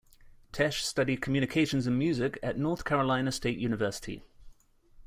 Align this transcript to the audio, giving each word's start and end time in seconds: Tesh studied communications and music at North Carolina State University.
Tesh 0.51 0.81
studied 0.81 1.21
communications 1.21 1.85
and 1.85 1.95
music 1.95 2.39
at 2.41 2.57
North 2.57 2.83
Carolina 2.85 3.31
State 3.31 3.59
University. 3.59 4.23